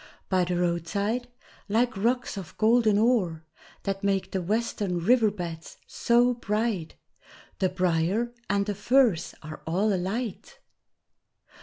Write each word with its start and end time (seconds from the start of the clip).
By 0.29 0.45
the 0.45 0.55
roadside, 0.55 1.27
like 1.69 1.95
rocks 1.95 2.35
of 2.35 2.57
golden 2.57 2.97
ore 2.97 3.43
That 3.83 4.03
make 4.03 4.31
the 4.31 4.41
western 4.41 4.97
river 4.97 5.29
beds 5.29 5.77
so 5.85 6.33
bright, 6.33 6.95
The 7.59 7.69
briar 7.69 8.33
and 8.49 8.65
the 8.65 8.73
furze 8.73 9.35
are 9.43 9.61
all 9.67 9.93
alight! 9.93 10.57